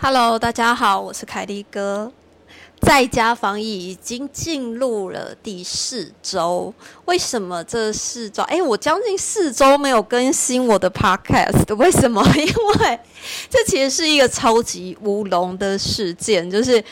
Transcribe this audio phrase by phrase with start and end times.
[0.00, 2.12] Hello，大家好，我是凯莉哥。
[2.80, 6.72] 在家防疫已经进入了第四周，
[7.06, 8.44] 为什么这四周？
[8.44, 12.24] 哎，我将近四周没有更新我的 Podcast，为什么？
[12.38, 13.00] 因为
[13.50, 16.84] 这其实是一个超级乌龙的事件，就是。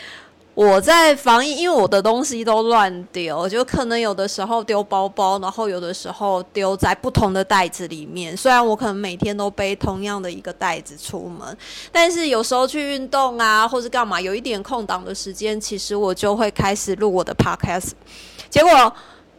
[0.56, 8.34] 我在防疫，因为我的东西都乱丢，就可能有的时候丢包包，然后有的时候丢在不同的袋子里面。
[8.34, 11.54] 虽然我可能每天都背同样的一个袋子出门，
[11.92, 17.90] 但是有时候去运动啊，或是干嘛，有一点空档的时间，其实我就会开始录我的 podcast。
[18.48, 18.90] 结果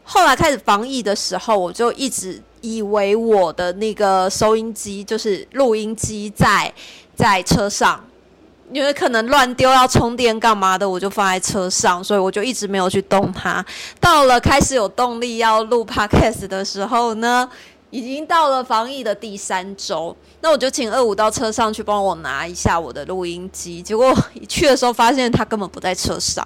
[0.03, 6.72] 后来开始防疫的时候，我就一直以为我的那个收音机，就是录音机，在
[7.16, 8.06] 在车上。
[8.71, 13.66] 因为可能乱丢要充电干嘛的，我就放在车上，所以我就一直没有去动它。
[13.99, 17.50] 到了开始有动力要录 podcast 的时候呢，
[17.89, 23.81] 已经到了防疫的第三周，那我就请二五到车上去帮我拿一下我的录音机。
[23.81, 26.45] 结果一去的时候发现他根本不在车上。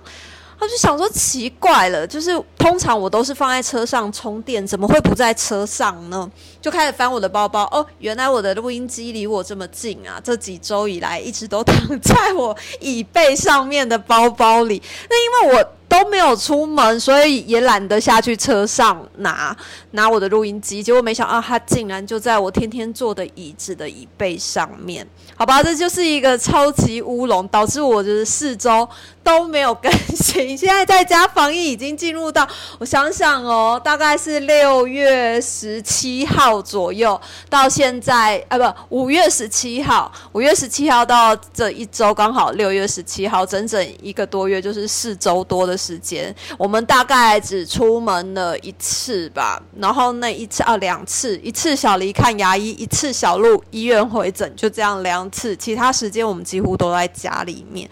[0.61, 6.29] 他就想说奇怪了，就是通常我都是放在车上充电，怎么会不在车上呢？
[6.61, 10.21] 就开始翻我的包包，哦，原来我的录音机离我这么近啊！
[10.23, 14.79] 这几周以来一直都躺在我椅背上面的包包里。
[15.09, 19.57] 那因为我都没有出门，所以也懒得下去车上拿
[19.91, 20.83] 拿我的录音机。
[20.83, 25.05] 结果没想到，它竟然就在我天天坐的椅子的椅背上面。
[25.35, 28.87] 好吧，这就是一个超级乌龙，导致我就是四周
[29.23, 30.55] 都没有更新。
[30.57, 55.30] 现在在家防疫已经进入到，我想想哦，大概是六月十七号左右，到现在啊，不，五月十七号，五月十七号到这一周刚好六月十七号，整整一个多月，就是四周多的时间，我们大概只出门了一次吧，然后那一次啊两次，一次小黎看牙医，一次小鹿医院回诊，就这样两。
[55.31, 57.89] 次，其他时间我们几乎都在家里面。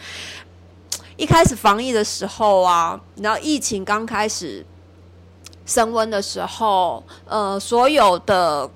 [1.18, 4.66] 一开始防疫的时候啊，然后疫情刚开始
[5.66, 8.70] 升温的时候，呃，所有的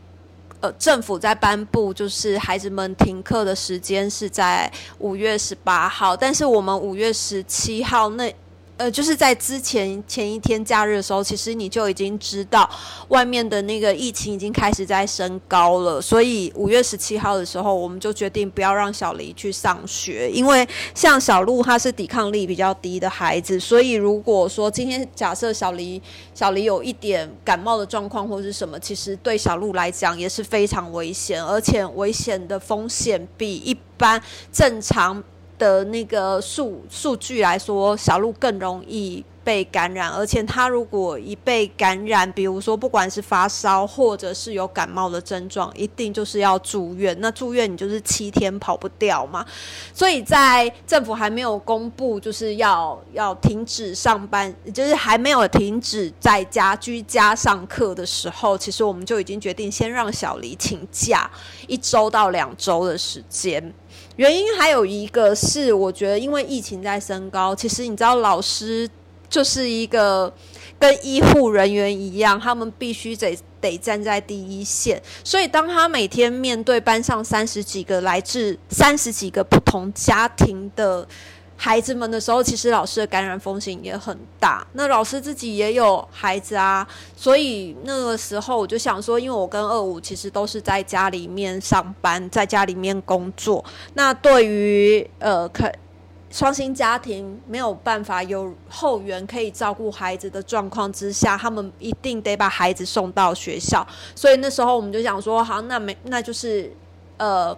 [0.60, 8.34] 呃政府在颁布，就是孩子们停课的时间是在五月十八号，但是我们五月十七号那。
[8.76, 12.68] 呃，就是在之前前一天假日的时候，其实你就已经知道
[13.10, 26.02] 外面的那个疫情已经开始在升高了，所以五月十七号的时候，我们就决定不要让小黎去上学，因为像小鹿他是抵抗力比较低的孩子，所以如果说今天假设小黎
[26.34, 34.20] 小黎有一点感冒的状况或者是什么，其实对小鹿来讲也是非常危险，而且危险的风险比一般
[34.52, 35.24] 正常。
[35.58, 47.16] 的那个数数据来说，小鹿更容易被感染，而且他如果一被感染，比如说不管是发烧或者是有感冒的症状，一定就是要住院。
[47.20, 49.46] 那住院你就是七天跑不掉嘛。
[49.94, 61.30] 所以在政府还没有公布就是要要停止上班，就是还没有停止在家居家上课的时候，其实我们就已经决定先让小黎请假
[61.68, 63.74] 一周到两周的时间。
[64.16, 68.88] 原因还有一个是，我觉得因为疫情在升高，其实你知道，老师
[69.34, 70.32] 就是一个
[70.78, 81.08] 跟医护人员一样，他们必须得得站在第一线，所以当他每天面对班上三十几个来自三十几个不同家庭的。
[81.56, 84.66] 孩子们的时候，其实老师的感染风险也很大。
[84.74, 86.86] 那老师自己也有孩子啊，
[87.16, 93.64] 所以那个时候我就想说，因为我跟二五其实都是在家里面上班，在家里面工作。
[93.94, 95.72] 那对于呃，可
[96.34, 103.88] 双薪家庭没有办法有后援可以照顾孩子的状况之下，他们一定得把孩子送到学校。
[104.16, 106.76] 所以那时候我们就想说，好，那没那就是
[107.18, 107.56] 呃。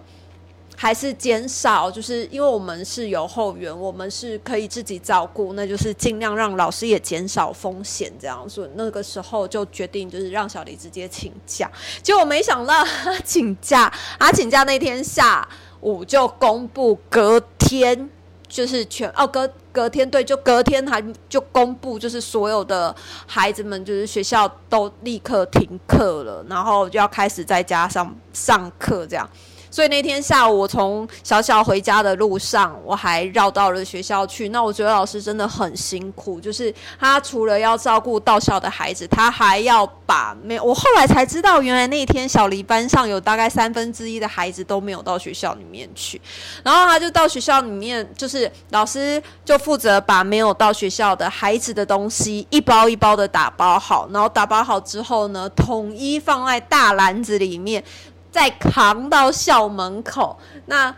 [0.78, 11.70] 还是减少，就是因为我们是有后援，我们是可以自己照顾，那就是尽量让老师也减少风险，这样所以那个时候就决定就是让小李直接请假。
[12.02, 13.90] 结果没想到他请假，
[14.20, 15.48] 他请假那天下
[15.80, 18.10] 午就公布，隔天
[18.48, 22.94] 就是全哦隔隔天对，就隔天还就公布，就是所有的
[23.26, 29.28] 孩子们就是学校都立刻停课了，然后就要开始在家上上课这样。
[29.70, 34.48] 所以那天下午我从小小回家的路上，我还绕到了学校去。
[34.50, 46.20] 那我觉得老师真的很辛苦，就是他除了要照顾到校的孩子，他还要把没有我后来才知道，原来那天小黎班上有大概三分之一的孩子都没有到学校里面去，
[46.62, 57.82] 然后他就到学校里面，就是老师就负责把没有到学校的孩子的东西一包一包的打包好，然后打包好之后呢，统一放在大篮子里面。
[58.30, 60.94] 再扛到校门口，那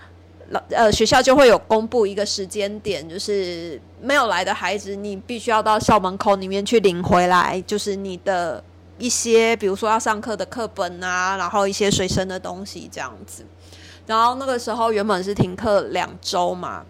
[0.51, 8.63] 老呃学校就会有公布一个时间点，就是没有来的孩子，你必须要到校门口里面去领回来，就是你的
[8.99, 13.45] 一些，比如说要上课的课本啊，然后一些随身的东西这样子。
[14.07, 16.85] 然后那个时候原本是停课两周嘛。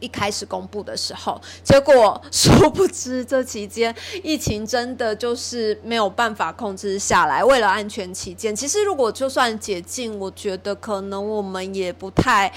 [0.00, 7.44] 一开始公布的时候，结果殊不知这期间疫情真的就是没有办法控制下来。
[7.44, 12.52] 为了安全起见，其实如果就算解禁，我觉得可能我们也不太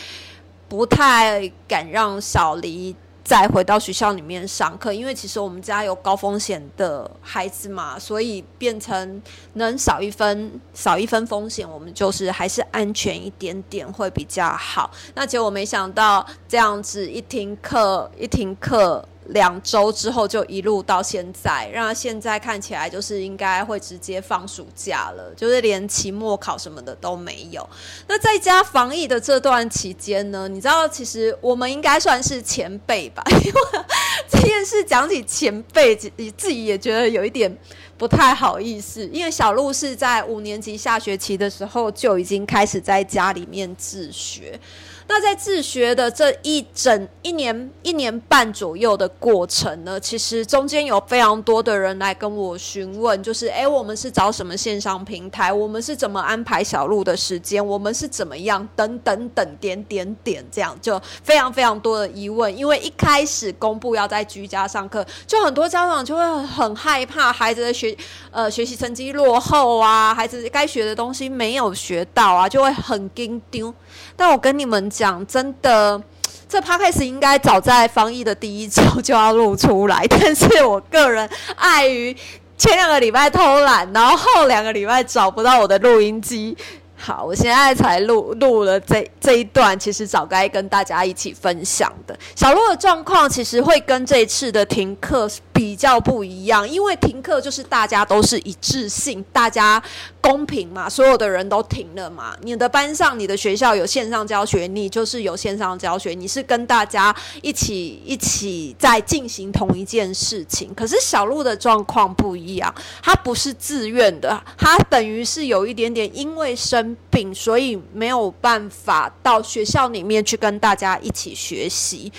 [0.68, 2.95] 不太敢让小黎。
[3.24, 9.21] 再回到学校里面上课，因为其实我们家有高风险的孩子嘛，所以变成
[9.54, 14.89] 能少一分少一分风险，我们就是还是安全一点点会比较好。
[15.16, 19.04] 那结果没想到这样子一停课一停课。
[19.30, 27.68] 两周之后就一路到现在，让他现在看起来就是应该会直接放暑假了，就是连期末考什么的都没有。
[28.08, 33.24] 那在家防疫的这段期间呢，你知道，其实我们应该算是前辈吧？
[33.46, 33.86] 因为
[34.30, 37.56] 这件事讲起前辈，你自己也觉得有一点
[37.98, 39.08] 不太好意思。
[39.14, 44.60] 因为小鹿是在五年级下学期的时候就已经开始在家里面自学。
[45.09, 55.51] 那在自学的这一整一年一年半左右的过程呢，其实中间有非常多的人来跟我询问，就是哎，我们是找什么线上平台？
[55.51, 57.65] 我们是怎么安排小路的时间？
[57.65, 58.65] 我们是怎么样？
[58.75, 62.56] 等等等点点点，这样就非常非常多的疑问。
[62.56, 67.97] 因为一开始公布要在居家上课，就很多家长就会很害怕孩子的学
[68.29, 73.73] 呃学习成绩落后啊，孩子该学的东西没有学到啊，就会很惊丢。
[74.15, 76.01] 但我跟你们讲，真的，
[76.50, 82.13] 这 p 开始应该早在防疫的第一周就要录出来，但是我个人碍于
[82.57, 86.57] 前两个礼拜偷懒，然后后两个礼拜找不到我的录音机。
[86.98, 92.13] 好，我现在才录录了这这一段，其实早该跟大家一起分享的。
[92.36, 95.25] 小鹿的状况其实会跟这一次的停课
[95.59, 99.83] 比较不一样，因为停课就是大家都是一致性，大家
[100.21, 102.33] 公平嘛，所有的人都停了嘛。
[102.44, 110.73] 你的班上、你的学校有线上教学，你就是有线上教学，你是跟大家一起一起在进行同一件事情。
[110.73, 112.73] 可是小鹿的状况不一样，
[113.03, 116.95] 他不是自愿的，他等于是有一点点因为生。
[117.11, 122.09] 病，所以没有办法到学校里面去跟大家一起学习。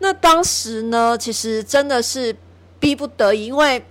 [0.00, 2.34] 那当时呢，其实真的是
[2.80, 3.84] 逼不得已，因为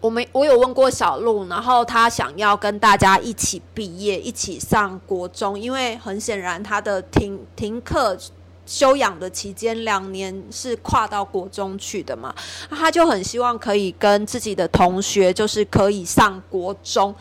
[0.00, 8.16] 我们我有问过小鹿，然后他想要跟大家一起毕业，一起上国中，因为很显然他的停停课
[8.64, 12.34] 休养的期间两年是跨到国中去的嘛，
[12.70, 17.14] 他就很希望可以跟自己的同学，就是可以上国中。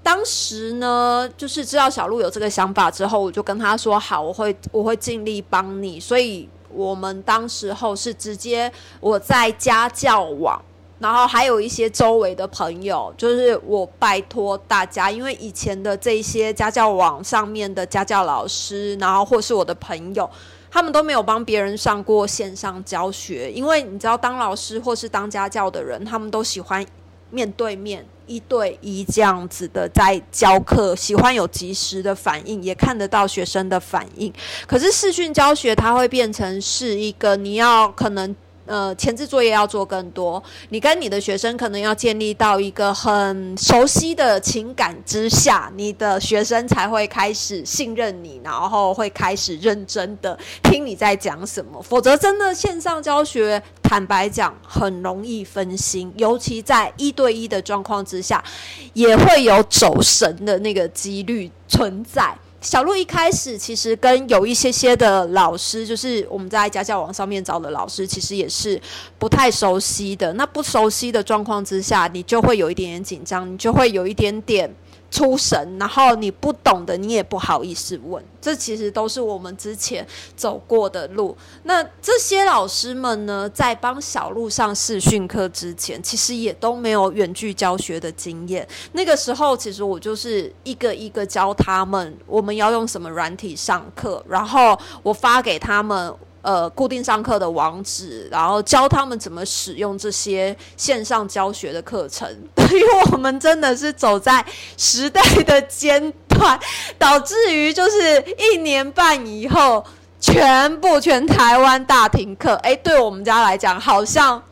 [0.00, 8.70] 当时呢，就是知道小鹿有这个想法之后，我就跟他说：“好，我会我会尽力帮你。”所以，我们当时候是直接
[9.00, 10.60] 我在家教网，
[10.98, 20.28] 然后还有一些周围的朋友，就是我拜托大家，因为以前的这些家教网上面的家教老师，然后或是我的朋友，
[20.70, 26.84] 他们都没有帮别人上过线上教学，因为你知道，当老师或是当家教的人，他们都喜欢
[27.30, 28.04] 面对面。
[28.28, 34.32] 一对一这样子的在教课，喜欢有及时的反应，也看得到学生的反应。
[34.66, 38.36] 可是视讯教学，它会变成是一个你要可能。
[38.68, 40.40] 呃，前置作业要做更多。
[40.68, 51.82] 你跟你的学生可能要建立到一个很熟悉的情感之下，你的学生才会开始信任你，然后会开始认真的听你在讲什么。
[51.82, 58.44] 否则，真的线上教学，坦白讲，很容易分心，尤其在一对一的状况之下，
[58.92, 62.36] 也会有走神的那个几率存在。
[62.68, 68.78] 小鹿一开始其实跟有一些些的老师，就是我们在家教网上面找的老师，其实也是
[69.18, 70.30] 不太熟悉的。
[70.34, 74.70] 那不熟悉的状况之下，你就会有一点点紧张，你就会有一点点
[75.10, 81.36] 出神，然后你不懂的，你也不好意思问，这其实都是我们之前走过的路。
[81.64, 88.66] 那这些老师们呢，在帮小路上视讯课之前，其实也都没有远距教学的经验。
[88.92, 96.14] 那个时候，其实我就是一个一个教他们，我们要用什么软体上课，然后我发给他们。
[96.42, 102.28] 呃，固定上课的网址，然后教他们怎么使用这些线上教学的课程。
[102.70, 104.44] 因为我们真的是走在
[104.76, 106.58] 时代的尖端，
[106.98, 109.84] 导致于就是一年半以后，
[110.20, 112.54] 全部全台湾大停课。
[112.62, 114.42] 哎，对我们家来讲，好像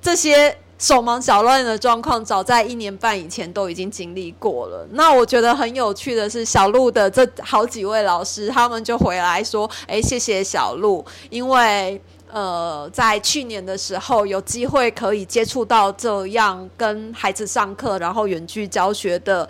[0.00, 0.56] 这些。
[0.78, 4.86] 手忙脚乱的状况，早在一年半以前都已经经历过了。
[4.92, 19.48] 那我觉得很有趣的是，小鹿的这好几位老师，他们就回来说：“哎，谢谢小鹿，因为呃，在去年的时候有机会可以接触到这样跟孩子上课，然后远距教学的。”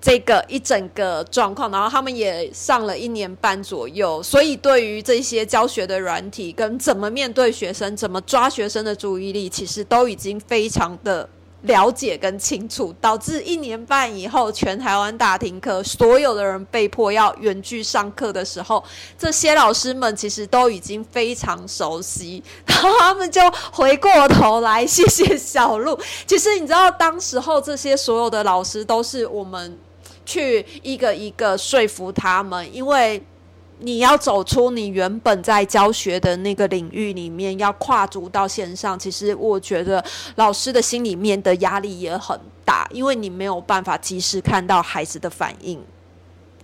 [0.00, 11.28] 这个一整个状况，然后他们也上了一年半左右，所以对于这些教学的软体跟怎么面对学生、怎么抓学生的注意力，其实都已经非常的
[11.62, 18.82] 了解跟清楚，导致一年半以后全台湾大停课，所有的人被迫要远距上课的时候，
[19.18, 25.98] 这些老师们其实都已经非常熟悉，然后他们就回过头来谢谢小鹿。
[26.24, 29.76] 其实你知道，当时候这些所有的老师都是我们。
[30.28, 33.22] 去一个一个说服他们，因为
[33.78, 38.98] 你要走出你原本在教学的那个领域里面，要跨足到线上。
[38.98, 40.04] 其实我觉得
[40.34, 45.82] 老师的心里面的压力也很大，因为你没有办法及时看到孩子的反应。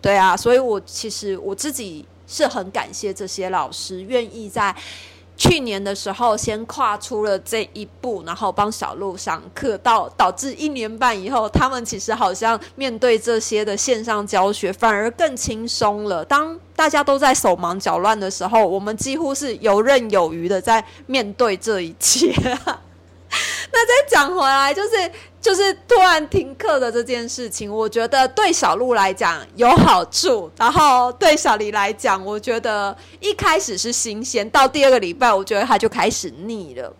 [0.03, 4.77] 对啊，所以我其实我自己是很感谢这些老师愿意在。
[5.37, 16.25] 去年的时候，先跨出了这一步，然后帮小鹿上课，到导致一年半以后，他们其实好像面对这些的线上教学反而更轻松了。
[16.25, 22.33] 当大家都在手忙脚乱的时候，我们几乎是游刃有余的在面对这一切。
[23.77, 36.95] 那再讲回来，就是就是突然停课的这件事情，我觉得对小鹿来讲有好处，然后对小黎来讲，我觉得一开始是新鲜，到第二个礼拜，我觉得他就开始腻了。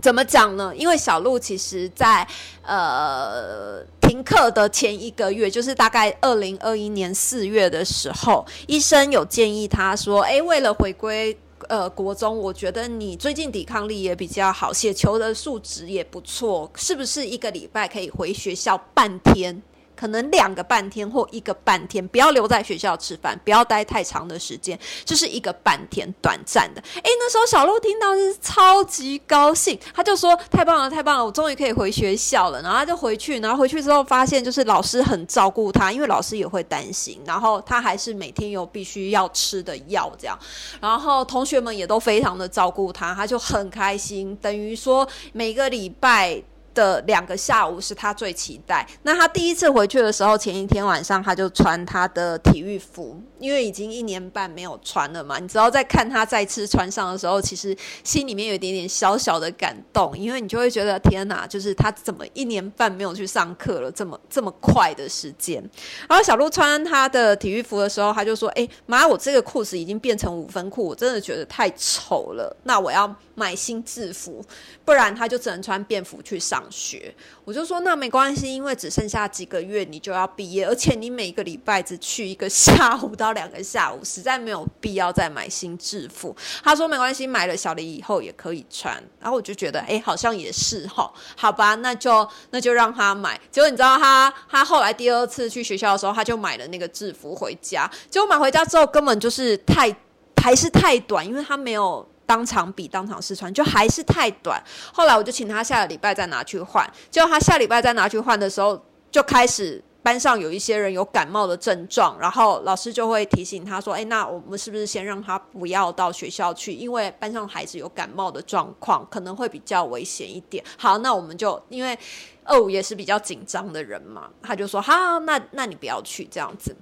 [0.00, 0.72] 怎么讲呢？
[0.76, 2.24] 因为小鹿其实在
[2.62, 11.36] 呃停课的前一个月，就是大概二零二一年四月的时候，医生有建议他说：“哎，为了回归。”
[11.68, 19.62] 呃，国中，我觉得你最近抵抗力也比较好，写球的数值也不错，是不是一个礼拜可以回学校半天？
[19.98, 26.80] 可能两个半天或一个半天，不要留在学校吃饭，不要待太长的时间，就是一个半天短暂的。
[26.80, 40.38] 诶，那时候小鹿听到是超级高兴，他就说：“太棒了，太棒了，我终于可以回学校了。”然后他就回去，然后回去之后发现，就是老师很照顾他，因为老师也会担心，然后他还是每天有必须要吃的药这样，
[40.80, 46.40] 然后同学们也都非常的照顾他，他就很开心，等于说每个礼拜。
[46.78, 48.86] 的两个下午是他最期待。
[49.02, 55.40] 那他第一次回去的时候，前一天晚上他就穿他的体育服，因为已经一年半没有穿了嘛。
[55.40, 65.60] 你知道，在看他再次穿上的时候，其实心里面有一点点小小的感动，因为你就会觉得天哪，就是他怎么一年半没有去上课了，这么这么快的时间。
[66.08, 72.56] 然后小鹿穿他的体育服的时候，他就说：“哎妈，我这个裤子已经变成五分裤，我真的觉得太丑了。
[72.62, 74.44] 那我要买新制服，
[74.84, 86.34] 不然他就只能穿便服去上。”学，我就说那没关系，因为只剩下几个月你就要毕业，而且你每个礼拜只去一个下午到两个下午，实在没有必要再买新制服。
[86.62, 88.94] 他说没关系，买了小黎以后也可以穿。
[89.20, 93.40] 然后我就觉得，哎，好像也是哈，好吧，那就那就让他买。
[93.50, 97.90] 结果你知道他他后来第二次去学校的时候，他就买了那个制服回家。
[98.10, 99.94] 结果买回家之后，根本就是太
[100.42, 102.06] 还是太短，因为他没有。
[102.28, 106.86] 当场比当场试穿就还是太短，后来我就请他下个礼拜再拿去换。
[107.10, 108.78] 结果他下礼拜再拿去换的时候，
[109.10, 116.74] 就开始班上有一些人有感冒的症状，然后老师就会提醒他说：“哎，那我们是不是先让他不要到学校去？
[116.74, 121.98] 因为班上孩子有感冒的状况，可能会比较危险一点。”好，那我们就因为
[122.44, 126.76] 二五也是比较紧张的人嘛，他就说：“好，那那你不要去这样子。”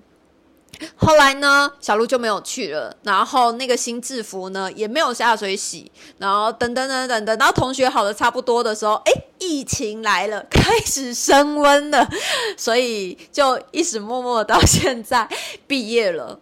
[0.96, 12.08] 后来呢，小鹿就没有去了，然后那个新制服呢也没有下水洗，然后等等等等等，然后同学好的差不多的时候，哎，疫情来了， 开始升温了，
[12.56, 15.28] 所以就一直默默到现在
[15.66, 16.38] 毕业了。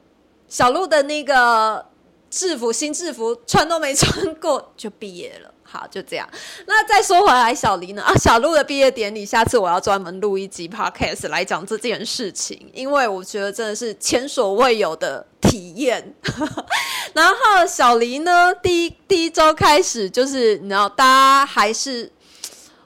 [0.48, 1.86] 小鹿的那个。
[2.30, 5.53] 制服新制服穿都没穿过就毕业了。
[5.74, 6.28] 好，就这样。
[6.66, 8.02] 那再说回来，小黎呢？
[8.02, 16.14] 啊，小鹿的毕业典礼，下次我要专门录一集 podcast 来讲这件事情，因为我觉得真的是前所未有的体验。
[17.12, 22.08] 然后小黎呢，第一第一周开始就是，你知道，大家还是。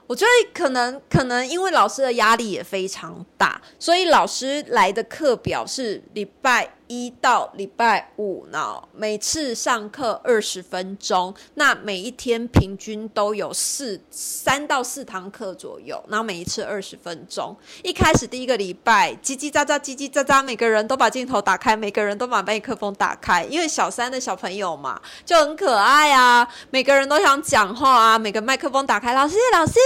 [0.07, 6.78] 我觉得可能可能因为老师的压力也非常大，所以老师来的课表是礼拜。
[6.89, 17.55] 一到礼拜五呢，每次上课二十分钟，那每一天平均都有四三到四堂课左右，然后每一次二十分钟。
[17.85, 29.79] 一开始第一个礼拜叽叽喳喳，叽叽喳喳，每个人都把镜头打开，每个人都把麦克风打开，因为小三的小朋友嘛，就很可爱啊，每个人都想讲话啊，每个麦克风打开，老师，老师，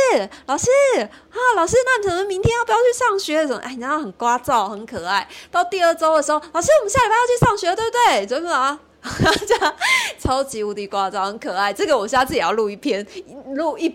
[0.47, 3.44] 老师啊，老师，那你们明天要不要去上学？
[3.44, 3.56] 什么？
[3.59, 5.28] 哎，你知道很聒噪，很可爱。
[5.50, 6.91] 到第二周的时候，老师，我们。
[6.92, 8.26] 下礼拜要去上学，对不对？
[8.26, 8.78] 真的啊，
[9.49, 9.75] 这样
[10.18, 11.72] 超级无敌夸张，很可爱。
[11.72, 13.06] 这个我下次也要录一篇，
[13.54, 13.87] 录一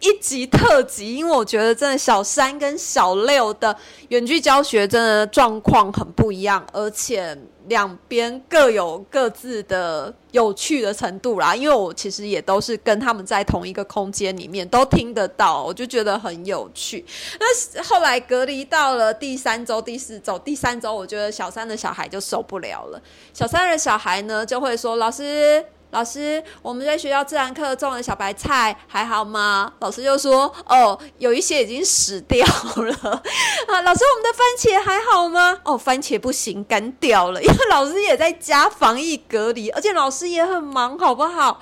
[0.00, 3.76] 一集特辑，因为我觉得真的小三跟小六的
[4.08, 7.36] 远距教学真的状况很不一样，而且。
[7.68, 17.04] 两边各有各自的有趣的程度啦，因为我其实也都是跟他们在同一个空间里面都听得到，我就觉得很有趣。
[17.38, 23.00] 那后来隔离到了第三周、第四周，第三周我觉得小三的小孩就受不了了。
[23.32, 29.72] 小三的小孩呢就会说：“老师。”老师，我们在学校自然课种的小白菜还好吗？
[29.78, 32.92] 老师就说：“哦，有一些已经死掉了。
[33.66, 35.58] ”啊，老师，我们的番茄还好吗？
[35.64, 41.58] 哦，番茄不行，干掉了，因为老师也在家防疫隔离，而且老师也很忙，好不好？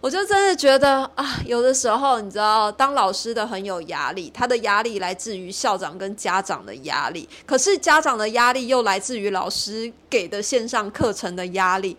[0.00, 11.96] 我就真的觉得啊，有的时候你知道，当老师的很有压力，他的压力来自于校长跟家长的压力，可是家长的压力又来自于老师给的线上课程的压力。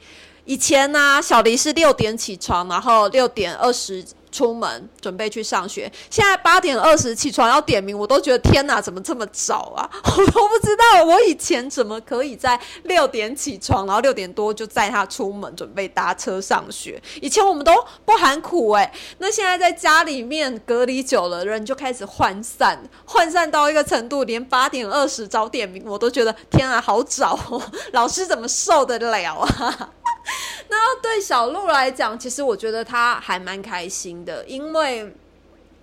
[0.47, 4.01] 以前呢，小黎是六点起床，然后六点二十
[4.31, 5.91] 出门准备去上学。
[6.09, 9.83] 现在八点二十起床要点名，我都觉得天哪，怎么这么早啊？
[10.05, 17.01] 我都不知道我以前怎么可以在六点起床，然后六点多就载他出门准备搭车上学。
[17.21, 17.73] 以前我们都
[18.05, 27.37] 不喊苦哎，那现在在家里面隔离久了，人就开始涣散，涣散到一个程度，连八点二十早点名我都觉得天啊，好早！
[27.51, 27.61] 哦
[27.91, 29.89] 老师怎么受得了啊？
[30.69, 35.13] 那对小鹿来讲，其实我觉得他还蛮开心的，因为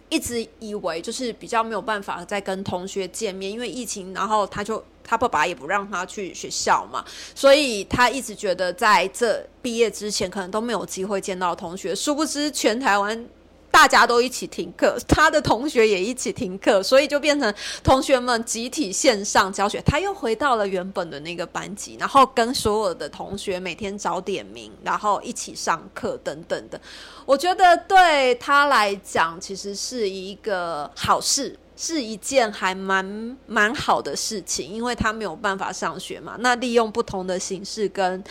[0.08, 11.94] 一直以为就是比较没有办法再跟同学见面，因为疫情，然后他就他爸爸也不让他去学校嘛，所以他一直觉得在这毕业之前可能都没有机会见到同学。
[11.94, 13.26] 殊不知，全台湾。
[13.74, 19.82] 大家都一起停课，他的同学也一起停课，所以就变成同学们集体线上教学。
[19.82, 26.80] 他又回到了原本的那个班级，然后跟所有的同学每天早点名，然后一起上课等等的。
[27.26, 36.36] 我觉得对他来讲，其实是一个好事，是一件还蛮蛮好的事情，因为他没有办法上学嘛。
[36.38, 38.22] 那利用不同的形式跟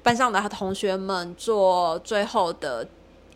[0.00, 2.86] 班上的同学们做最后的。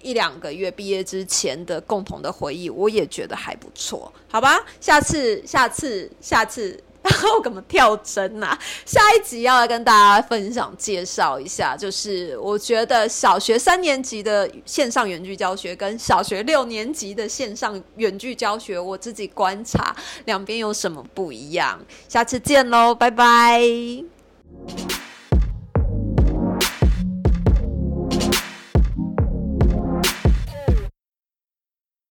[0.03, 4.65] 一两个月毕业之前的共同的回忆，我也觉得还不错，好吧？
[4.81, 8.59] 下次、下次、下次，然后怎么跳针呐？
[8.85, 21.81] 下一集要来跟大家分享介绍一下，就是我觉得小学三年级的线上远距教学跟小学六年级的线上远距教学，我自己观察两边有什么不一样。
[22.09, 23.63] 下次见喽，拜拜。